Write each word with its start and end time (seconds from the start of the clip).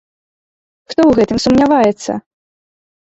Хто 0.93 0.95
ў 0.95 1.11
гэтым 1.19 1.37
сумняваецца? 1.45 2.11